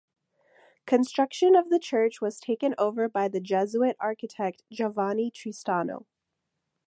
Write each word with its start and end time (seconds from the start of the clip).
Construction 0.87 1.55
of 1.55 1.69
the 1.69 1.77
church 1.77 2.21
was 2.21 2.39
taken 2.39 2.73
over 2.79 3.07
by 3.07 3.27
the 3.27 3.39
Jesuit 3.39 3.95
architect 3.99 4.63
Giovanni 4.71 5.29
Tristano. 5.29 6.07